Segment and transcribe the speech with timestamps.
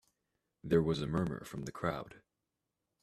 [0.63, 2.23] There was a murmur from the crowd.